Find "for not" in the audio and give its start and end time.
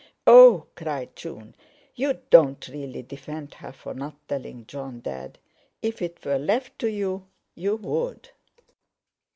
3.71-4.15